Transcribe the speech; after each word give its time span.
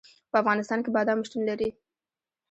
په 0.31 0.35
افغانستان 0.41 0.79
کې 0.81 0.89
بادام 0.95 1.19
شتون 1.27 1.41
لري. 1.49 1.69